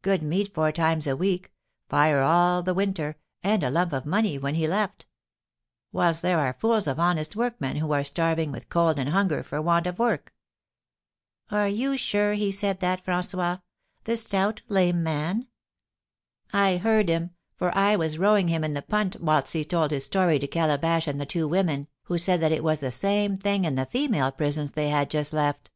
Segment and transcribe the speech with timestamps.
[0.00, 1.52] Good meat four times a week,
[1.90, 5.06] fire all the winter, and a lump of money when he left it;
[5.92, 9.60] whilst there are fools of honest workmen who are starving with cold and hunger, for
[9.60, 10.32] want of work."
[11.50, 13.60] "Are you sure he said that, François,
[14.04, 15.46] the stout lame man?"
[16.54, 20.06] "I heard him, for I was rowing him in the punt whilst he told his
[20.06, 23.66] story to Calabash and the two women, who said that it was the same thing
[23.66, 25.70] in the female prisons they had just left."